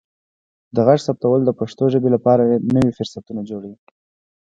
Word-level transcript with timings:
د 0.75 0.77
غږ 0.87 0.99
ثبتول 1.07 1.39
د 1.45 1.49
پښتو 1.59 1.83
ژبې 1.93 2.09
لپاره 2.15 2.41
نوي 2.75 2.91
فرصتونه 2.97 3.41
جوړوي. 3.49 3.77